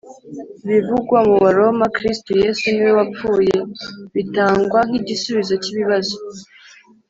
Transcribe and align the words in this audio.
Ibivugwa 0.65 1.17
mu 1.29 1.35
Baroma 1.43 1.85
"Kristo 1.97 2.29
Yesu 2.43 2.63
ni 2.69 2.81
We 2.85 2.91
wapfuye" 2.97 3.57
bitangwa 4.13 4.79
nk'igisubizo 4.87 5.53
cy'ibibazo 5.63 6.15